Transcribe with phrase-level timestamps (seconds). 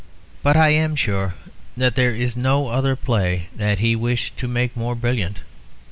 [0.41, 1.35] But I am sure
[1.77, 5.43] that there is no other play that he wished to make more brilliant.